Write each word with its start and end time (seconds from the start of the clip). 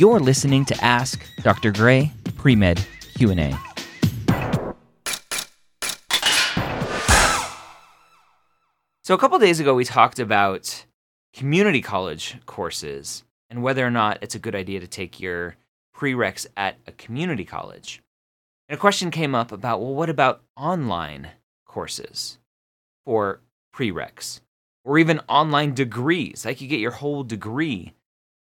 You're 0.00 0.18
listening 0.18 0.64
to 0.64 0.82
Ask 0.82 1.26
Dr. 1.42 1.70
Gray 1.72 2.10
Pre-Med 2.38 2.82
Q&A. 3.18 3.54
So 9.04 9.12
a 9.12 9.18
couple 9.18 9.38
days 9.38 9.60
ago 9.60 9.74
we 9.74 9.84
talked 9.84 10.18
about 10.18 10.86
community 11.34 11.82
college 11.82 12.38
courses 12.46 13.24
and 13.50 13.62
whether 13.62 13.86
or 13.86 13.90
not 13.90 14.16
it's 14.22 14.34
a 14.34 14.38
good 14.38 14.54
idea 14.54 14.80
to 14.80 14.86
take 14.86 15.20
your 15.20 15.56
prereqs 15.94 16.46
at 16.56 16.78
a 16.86 16.92
community 16.92 17.44
college. 17.44 18.00
And 18.70 18.78
a 18.78 18.80
question 18.80 19.10
came 19.10 19.34
up 19.34 19.52
about, 19.52 19.82
well, 19.82 19.94
what 19.94 20.08
about 20.08 20.40
online 20.56 21.28
courses 21.66 22.38
for 23.04 23.42
prereqs 23.76 24.40
or 24.82 24.98
even 24.98 25.20
online 25.28 25.74
degrees? 25.74 26.46
Like 26.46 26.62
you 26.62 26.68
get 26.68 26.80
your 26.80 26.92
whole 26.92 27.22
degree 27.22 27.92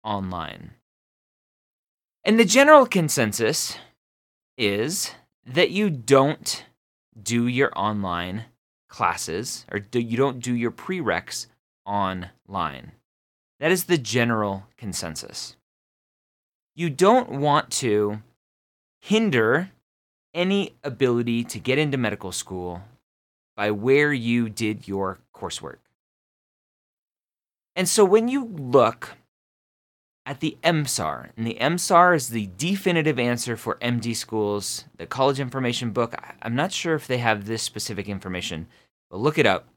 online. 0.03 0.75
And 2.29 2.39
the 2.39 2.45
general 2.45 2.85
consensus 2.85 3.75
is 4.55 5.15
that 5.47 5.71
you 5.71 5.89
don't 5.89 6.63
do 7.19 7.47
your 7.47 7.71
online 7.75 8.45
classes 8.87 9.65
or 9.71 9.79
do, 9.79 9.99
you 9.99 10.15
don't 10.15 10.39
do 10.39 10.53
your 10.53 10.69
prereqs 10.69 11.47
online. 11.87 12.91
That 13.59 13.71
is 13.71 13.85
the 13.85 13.97
general 13.97 14.67
consensus. 14.77 15.55
You 16.75 16.91
don't 16.91 17.31
want 17.31 17.71
to 17.71 18.21
hinder 19.01 19.71
any 20.35 20.75
ability 20.83 21.45
to 21.45 21.59
get 21.59 21.79
into 21.79 21.97
medical 21.97 22.31
school 22.31 22.83
by 23.57 23.71
where 23.71 24.13
you 24.13 24.49
did 24.49 24.87
your 24.87 25.17
coursework. 25.33 25.79
And 27.75 27.89
so 27.89 28.05
when 28.05 28.27
you 28.27 28.45
look 28.45 29.17
at 30.29 30.41
the 30.41 30.59
MSAR, 30.63 31.31
and 31.35 31.47
the 31.47 31.57
MSAR 31.59 32.15
is 32.15 32.29
the 32.29 32.51
definitive 32.55 33.17
answer 33.17 33.57
for 33.57 33.79
MD 33.81 34.15
schools, 34.15 34.85
the 34.97 35.07
college 35.07 35.39
information 35.39 35.89
book. 35.89 36.13
I'm 36.43 36.53
not 36.53 36.71
sure 36.71 36.93
if 36.93 37.07
they 37.07 37.17
have 37.17 37.45
this 37.45 37.63
specific 37.63 38.07
information, 38.07 38.67
but 39.09 39.17
look 39.17 39.39
it 39.39 39.47
up. 39.47 39.69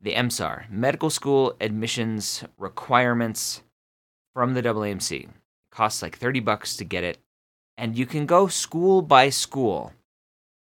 The 0.00 0.14
MSAR, 0.14 0.70
Medical 0.70 1.10
School 1.10 1.56
Admissions 1.60 2.44
Requirements 2.56 3.62
from 4.32 4.54
the 4.54 4.62
AAMC. 4.62 5.24
It 5.24 5.30
costs 5.72 6.02
like 6.02 6.18
30 6.18 6.38
bucks 6.38 6.76
to 6.76 6.84
get 6.84 7.02
it. 7.02 7.18
And 7.76 7.98
you 7.98 8.06
can 8.06 8.26
go 8.26 8.46
school 8.46 9.02
by 9.02 9.28
school 9.30 9.92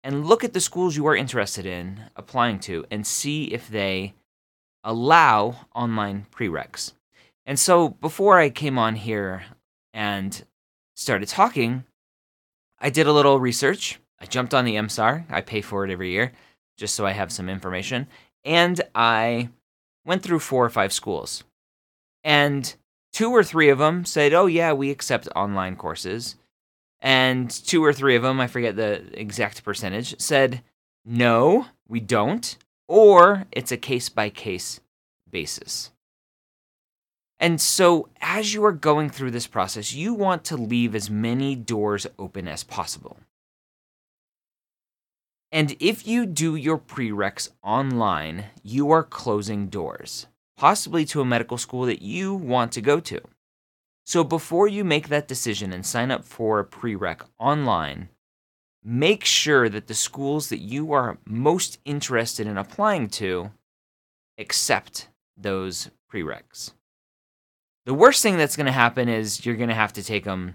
and 0.04 0.28
look 0.28 0.44
at 0.44 0.54
the 0.54 0.62
schools 0.62 0.96
you 0.96 1.08
are 1.08 1.16
interested 1.16 1.66
in 1.66 2.02
applying 2.16 2.60
to 2.60 2.86
and 2.92 3.08
see 3.08 3.46
if 3.46 3.70
they 3.70 4.14
allow 4.84 5.66
online 5.74 6.28
prereqs. 6.32 6.92
And 7.50 7.58
so 7.60 7.90
before 7.90 8.38
I 8.38 8.52
came 8.52 8.78
on 8.78 8.94
here 8.94 9.42
and 9.92 10.46
started 10.96 11.28
talking, 11.30 11.84
I 12.78 12.92
did 12.92 13.08
a 13.08 13.12
little 13.12 13.40
research. 13.40 14.00
I 14.22 14.28
jumped 14.28 14.54
on 14.54 14.66
the 14.66 14.76
MSAR. 14.76 15.26
I 15.32 15.42
pay 15.42 15.62
for 15.62 15.84
it 15.84 15.90
every 15.90 16.12
year 16.12 16.32
just 16.78 16.94
so 16.94 17.08
I 17.08 17.14
have 17.14 17.32
some 17.32 17.50
information. 17.50 18.06
And 18.46 18.80
I 18.94 19.50
went 20.06 20.22
through 20.22 20.42
four 20.42 20.64
or 20.64 20.70
five 20.70 20.94
schools. 20.94 21.44
And 22.24 22.72
two 23.14 23.32
or 23.32 23.44
three 23.44 23.70
of 23.70 23.80
them 23.80 24.06
said, 24.06 24.32
oh, 24.32 24.46
yeah, 24.46 24.72
we 24.74 24.92
accept 24.92 25.28
online 25.36 25.76
courses. 25.76 26.36
And 27.02 27.50
two 27.50 27.84
or 27.84 27.94
three 27.94 28.16
of 28.16 28.22
them, 28.22 28.40
I 28.40 28.46
forget 28.46 28.76
the 28.76 29.02
exact 29.20 29.64
percentage, 29.64 30.20
said, 30.22 30.62
no, 31.04 31.66
we 31.88 32.00
don't. 32.00 32.56
Or 32.88 33.48
it's 33.52 33.72
a 33.72 33.78
case 33.78 34.08
by 34.08 34.30
case 34.30 34.82
basis. 35.28 35.90
And 37.40 37.62
so, 37.62 38.10
as 38.20 38.54
you 38.54 38.66
are 38.66 38.74
going 38.74 39.10
through 39.10 39.32
this 39.32 39.48
process, 39.48 39.94
you 39.94 40.14
want 40.14 40.44
to 40.46 40.58
leave 40.58 40.94
as 40.94 41.10
many 41.10 41.56
doors 41.56 42.06
open 42.18 42.50
as 42.50 42.66
possible. 42.66 43.18
And 45.52 45.76
if 45.80 46.06
you 46.06 46.26
do 46.26 46.56
your 46.56 46.78
prereqs 46.78 47.50
online, 47.64 48.46
you 48.62 48.92
are 48.92 49.04
closing 49.04 49.68
doors, 49.68 50.28
possibly 50.58 51.06
to 51.06 51.22
a 51.22 51.26
medical 51.26 51.58
school 51.58 51.86
that 51.86 52.02
you 52.02 52.36
want 52.36 52.74
to 52.74 52.82
go 52.82 53.00
to. 53.00 53.22
So, 54.06 54.26
before 54.26 54.68
you 54.68 54.84
make 54.84 55.08
that 55.08 55.28
decision 55.28 55.72
and 55.72 55.86
sign 55.86 56.12
up 56.12 56.26
for 56.26 56.60
a 56.60 56.66
prereq 56.66 57.22
online, 57.40 58.10
make 58.84 59.24
sure 59.24 59.70
that 59.70 59.88
the 59.88 59.94
schools 59.94 60.50
that 60.50 60.60
you 60.60 60.92
are 60.92 61.20
most 61.26 61.80
interested 61.86 62.48
in 62.48 62.58
applying 62.58 63.08
to 63.10 63.52
accept 64.38 65.08
those 65.38 65.90
prereqs. 66.12 66.72
The 67.90 67.96
worst 67.96 68.22
thing 68.22 68.38
that's 68.38 68.56
going 68.56 68.68
to 68.68 68.72
happen 68.72 69.10
is 69.10 69.44
you're 69.44 69.56
going 69.56 69.70
to 69.70 69.74
have 69.74 69.94
to 69.94 70.04
take 70.04 70.24
them 70.24 70.54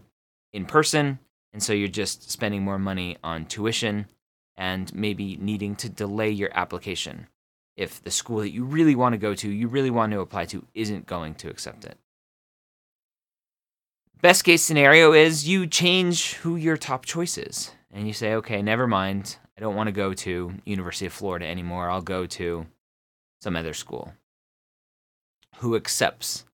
in 0.52 0.66
person. 0.66 1.18
And 1.52 1.60
so 1.60 1.72
you're 1.72 1.88
just 1.88 2.30
spending 2.30 2.62
more 2.62 2.78
money 2.78 3.16
on 3.24 3.46
tuition 3.46 4.06
and 4.56 4.94
maybe 4.94 5.36
needing 5.38 5.74
to 5.74 5.88
delay 5.88 6.30
your 6.30 6.50
application 6.56 7.26
if 7.76 8.00
the 8.04 8.12
school 8.12 8.38
that 8.38 8.52
you 8.52 8.62
really 8.62 8.94
want 8.94 9.14
to 9.14 9.18
go 9.18 9.34
to, 9.34 9.50
you 9.50 9.66
really 9.66 9.90
want 9.90 10.12
to 10.12 10.20
apply 10.20 10.44
to, 10.44 10.64
isn't 10.74 11.06
going 11.06 11.34
to 11.34 11.50
accept 11.50 11.84
it. 11.84 11.98
Best 14.20 14.44
case 14.44 14.62
scenario 14.62 15.12
is 15.12 15.48
you 15.48 15.66
change 15.66 16.34
who 16.34 16.54
your 16.54 16.76
top 16.76 17.04
choice 17.04 17.36
is 17.36 17.72
and 17.90 18.06
you 18.06 18.12
say, 18.12 18.34
okay, 18.34 18.62
never 18.62 18.86
mind. 18.86 19.38
I 19.58 19.60
don't 19.60 19.74
want 19.74 19.88
to 19.88 19.92
go 19.92 20.14
to 20.14 20.54
University 20.64 21.06
of 21.06 21.12
Florida 21.12 21.46
anymore. 21.48 21.90
I'll 21.90 22.00
go 22.00 22.26
to 22.26 22.66
some 23.42 23.56
other 23.56 23.74
school 23.74 24.12
who 25.56 25.74
accepts 25.74 26.44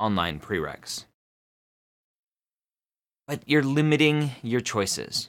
online 0.00 0.40
prereqs. 0.40 1.04
But 3.28 3.42
you're 3.46 3.62
limiting 3.62 4.32
your 4.42 4.60
choices. 4.60 5.28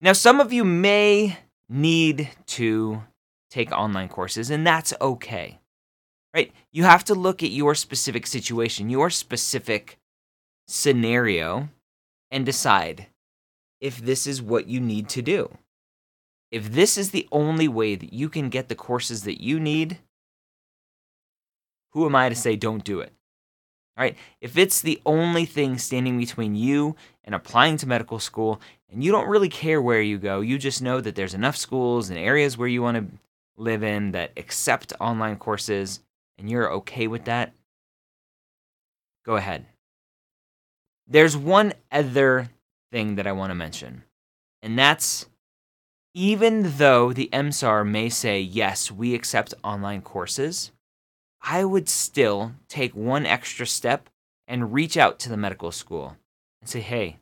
Now, 0.00 0.12
some 0.12 0.40
of 0.40 0.52
you 0.52 0.64
may 0.64 1.38
need 1.68 2.28
to 2.46 3.02
take 3.50 3.72
online 3.72 4.08
courses, 4.08 4.50
and 4.50 4.66
that's 4.66 4.92
okay. 5.00 5.58
Right? 6.34 6.52
You 6.72 6.84
have 6.84 7.04
to 7.04 7.14
look 7.14 7.42
at 7.42 7.50
your 7.50 7.74
specific 7.74 8.26
situation, 8.26 8.90
your 8.90 9.10
specific 9.10 9.98
scenario, 10.68 11.68
and 12.30 12.46
decide 12.46 13.06
if 13.80 13.98
this 13.98 14.26
is 14.26 14.40
what 14.40 14.66
you 14.68 14.80
need 14.80 15.08
to 15.10 15.22
do. 15.22 15.58
If 16.50 16.72
this 16.72 16.96
is 16.96 17.10
the 17.10 17.26
only 17.32 17.68
way 17.68 17.94
that 17.94 18.12
you 18.12 18.28
can 18.28 18.48
get 18.48 18.68
the 18.68 18.74
courses 18.74 19.24
that 19.24 19.42
you 19.42 19.58
need, 19.58 19.98
who 21.92 22.06
am 22.06 22.14
I 22.14 22.28
to 22.28 22.34
say 22.34 22.56
don't 22.56 22.84
do 22.84 23.00
it? 23.00 23.12
Right, 23.96 24.16
if 24.40 24.56
it's 24.56 24.80
the 24.80 25.00
only 25.04 25.44
thing 25.44 25.76
standing 25.76 26.18
between 26.18 26.54
you 26.54 26.96
and 27.24 27.34
applying 27.34 27.76
to 27.76 27.86
medical 27.86 28.18
school, 28.18 28.58
and 28.90 29.04
you 29.04 29.12
don't 29.12 29.28
really 29.28 29.50
care 29.50 29.82
where 29.82 30.00
you 30.00 30.16
go, 30.16 30.40
you 30.40 30.56
just 30.56 30.80
know 30.80 31.00
that 31.02 31.14
there's 31.14 31.34
enough 31.34 31.58
schools 31.58 32.08
and 32.08 32.18
areas 32.18 32.56
where 32.56 32.68
you 32.68 32.80
want 32.80 32.96
to 32.96 33.18
live 33.56 33.82
in 33.82 34.12
that 34.12 34.32
accept 34.38 34.94
online 34.98 35.36
courses, 35.36 36.00
and 36.38 36.50
you're 36.50 36.72
okay 36.72 37.06
with 37.06 37.26
that, 37.26 37.52
go 39.26 39.36
ahead. 39.36 39.66
There's 41.06 41.36
one 41.36 41.74
other 41.90 42.48
thing 42.90 43.16
that 43.16 43.26
I 43.26 43.32
want 43.32 43.50
to 43.50 43.54
mention, 43.54 44.04
and 44.62 44.78
that's 44.78 45.26
even 46.14 46.78
though 46.78 47.12
the 47.12 47.28
MSAR 47.30 47.86
may 47.86 48.08
say, 48.08 48.40
yes, 48.40 48.90
we 48.90 49.14
accept 49.14 49.52
online 49.62 50.00
courses, 50.00 50.72
I 51.42 51.64
would 51.64 51.88
still 51.88 52.52
take 52.68 52.94
one 52.94 53.26
extra 53.26 53.66
step 53.66 54.08
and 54.46 54.72
reach 54.72 54.96
out 54.96 55.18
to 55.20 55.28
the 55.28 55.36
medical 55.36 55.72
school 55.72 56.16
and 56.60 56.70
say, 56.70 56.80
hey, 56.80 57.18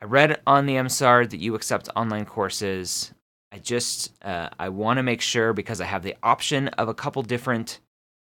I 0.00 0.04
read 0.04 0.40
on 0.46 0.66
the 0.66 0.74
MSAR 0.74 1.28
that 1.30 1.40
you 1.40 1.54
accept 1.54 1.88
online 1.96 2.24
courses. 2.24 3.12
I 3.50 3.58
just 3.58 4.12
uh, 4.22 4.50
I 4.58 4.68
want 4.68 4.98
to 4.98 5.02
make 5.02 5.20
sure 5.20 5.52
because 5.52 5.80
I 5.80 5.86
have 5.86 6.02
the 6.02 6.16
option 6.22 6.68
of 6.68 6.88
a 6.88 6.94
couple 6.94 7.22
different 7.22 7.80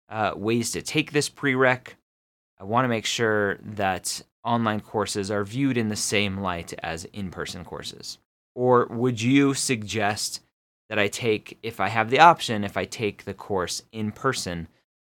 uh, 0.08 0.32
ways 0.34 0.72
to 0.72 0.82
take 0.82 1.12
this 1.12 1.28
prereq. 1.28 1.88
I 2.58 2.64
want 2.64 2.84
to 2.84 2.88
make 2.88 3.06
sure 3.06 3.58
that 3.62 4.22
online 4.44 4.80
courses 4.80 5.30
are 5.30 5.44
viewed 5.44 5.76
in 5.76 5.88
the 5.88 5.96
same 5.96 6.38
light 6.38 6.74
as 6.82 7.04
in-person 7.06 7.64
courses. 7.64 8.18
Or 8.54 8.86
would 8.86 9.22
you 9.22 9.54
suggest 9.54 10.40
that 10.88 10.98
I 10.98 11.08
take, 11.08 11.58
if 11.62 11.80
I 11.80 11.88
have 11.88 12.10
the 12.10 12.20
option, 12.20 12.64
if 12.64 12.76
I 12.76 12.84
take 12.84 13.24
the 13.24 13.34
course 13.34 13.82
in 13.92 14.12
person 14.12 14.68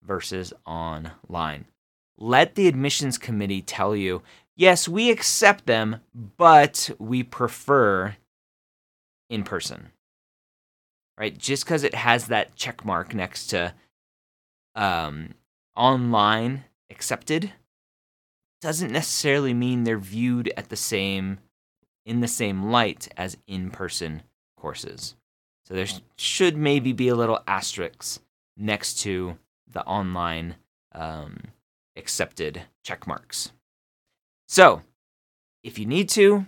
versus 0.02 0.52
online. 0.66 1.66
Let 2.18 2.54
the 2.54 2.68
admissions 2.68 3.18
committee 3.18 3.62
tell 3.62 3.96
you, 3.96 4.22
yes, 4.54 4.88
we 4.88 5.10
accept 5.10 5.66
them, 5.66 6.00
but 6.14 6.90
we 6.98 7.22
prefer 7.22 8.16
in 9.30 9.44
person. 9.44 9.90
Right? 11.18 11.36
Just 11.36 11.64
because 11.64 11.84
it 11.84 11.94
has 11.94 12.26
that 12.26 12.54
check 12.56 12.84
mark 12.84 13.14
next 13.14 13.46
to 13.48 13.74
um, 14.74 15.34
online 15.76 16.64
accepted 16.90 17.52
doesn't 18.60 18.92
necessarily 18.92 19.52
mean 19.52 19.84
they're 19.84 19.98
viewed 19.98 20.52
at 20.56 20.68
the 20.68 20.76
same 20.76 21.38
in 22.04 22.20
the 22.20 22.28
same 22.28 22.70
light 22.70 23.08
as 23.16 23.36
in-person 23.46 24.22
courses. 24.56 25.14
So 25.72 25.76
there 25.76 25.88
should 26.16 26.54
maybe 26.54 26.92
be 26.92 27.08
a 27.08 27.14
little 27.14 27.40
asterisk 27.48 28.20
next 28.58 29.00
to 29.04 29.38
the 29.66 29.82
online 29.86 30.56
um, 30.94 31.44
accepted 31.96 32.64
check 32.84 33.06
marks. 33.06 33.52
So, 34.46 34.82
if 35.64 35.78
you 35.78 35.86
need 35.86 36.10
to, 36.10 36.44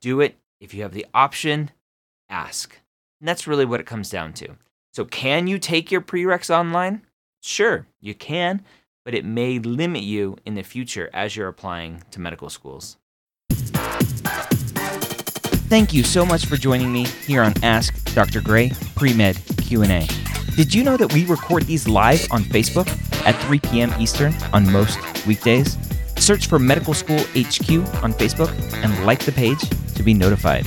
do 0.00 0.20
it. 0.20 0.36
If 0.60 0.72
you 0.72 0.82
have 0.82 0.92
the 0.92 1.04
option, 1.12 1.72
ask. 2.28 2.78
And 3.20 3.26
that's 3.26 3.48
really 3.48 3.64
what 3.64 3.80
it 3.80 3.86
comes 3.86 4.08
down 4.08 4.34
to. 4.34 4.54
So, 4.92 5.04
can 5.04 5.48
you 5.48 5.58
take 5.58 5.90
your 5.90 6.00
prereqs 6.00 6.48
online? 6.48 7.02
Sure, 7.42 7.88
you 8.00 8.14
can, 8.14 8.62
but 9.04 9.14
it 9.14 9.24
may 9.24 9.58
limit 9.58 10.02
you 10.02 10.36
in 10.46 10.54
the 10.54 10.62
future 10.62 11.10
as 11.12 11.34
you're 11.34 11.48
applying 11.48 12.04
to 12.12 12.20
medical 12.20 12.48
schools. 12.48 12.98
Thank 15.70 15.92
you 15.94 16.02
so 16.02 16.26
much 16.26 16.46
for 16.46 16.56
joining 16.56 16.92
me 16.92 17.04
here 17.24 17.42
on 17.42 17.54
Ask 17.62 18.12
Dr. 18.12 18.40
Gray 18.40 18.72
Pre-Med 18.96 19.40
Q&A. 19.58 20.04
Did 20.56 20.74
you 20.74 20.82
know 20.82 20.96
that 20.96 21.12
we 21.14 21.24
record 21.26 21.62
these 21.62 21.86
live 21.86 22.26
on 22.32 22.42
Facebook 22.42 22.88
at 23.24 23.40
3 23.42 23.60
p.m. 23.60 23.94
Eastern 24.00 24.34
on 24.52 24.68
most 24.72 24.98
weekdays? 25.28 25.78
Search 26.16 26.48
for 26.48 26.58
Medical 26.58 26.92
School 26.92 27.20
HQ 27.36 27.70
on 28.02 28.12
Facebook 28.14 28.52
and 28.82 29.06
like 29.06 29.24
the 29.24 29.30
page 29.30 29.60
to 29.94 30.02
be 30.02 30.12
notified. 30.12 30.66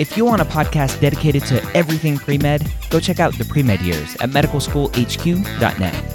If 0.00 0.16
you 0.16 0.24
want 0.24 0.42
a 0.42 0.46
podcast 0.46 1.00
dedicated 1.00 1.44
to 1.44 1.62
everything 1.76 2.18
pre 2.18 2.36
med, 2.36 2.68
go 2.90 2.98
check 2.98 3.20
out 3.20 3.38
the 3.38 3.44
pre 3.44 3.62
med 3.62 3.82
years 3.82 4.16
at 4.16 4.30
medicalschoolhq.net. 4.30 6.13